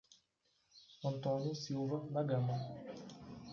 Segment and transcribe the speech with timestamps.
[1.05, 2.57] Antônio Silva da Gama